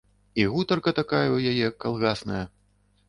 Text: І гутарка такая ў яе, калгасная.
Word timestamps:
І 0.43 0.45
гутарка 0.53 0.93
такая 1.01 1.23
ў 1.35 1.39
яе, 1.53 1.67
калгасная. 1.85 2.45